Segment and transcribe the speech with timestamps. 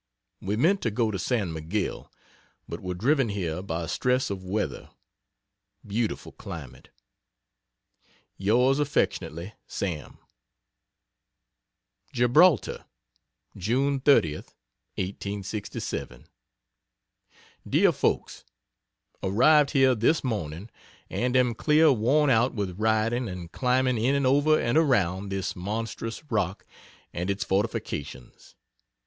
[0.41, 2.11] We meant to go to San Miguel,
[2.67, 4.89] but were driven here by stress of weather.
[5.85, 6.89] Beautiful climate.
[8.39, 8.79] Yrs.
[8.79, 9.23] Affect.
[9.67, 10.17] SAM.
[12.13, 12.85] GIBRALTAR,
[13.55, 14.55] June 30th,
[14.95, 16.25] 1867.
[17.69, 18.43] DEAR FOLKS,
[19.21, 20.71] Arrived here this morning,
[21.11, 25.55] and am clear worn out with riding and climbing in and over and around this
[25.55, 26.65] monstrous rock
[27.13, 28.55] and its fortifications.